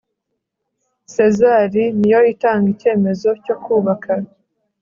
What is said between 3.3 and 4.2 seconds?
cyo kubaka